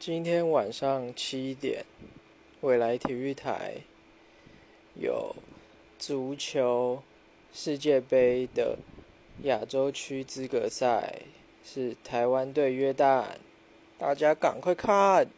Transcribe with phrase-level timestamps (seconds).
[0.00, 1.84] 今天晚上七点
[2.62, 3.82] 未来体育台
[4.94, 5.36] 有
[5.98, 7.02] 足球
[7.52, 8.78] 世界杯的
[9.42, 11.20] 亚洲区资格赛
[11.62, 13.26] 是台湾队约旦
[13.98, 15.28] 大家赶快看。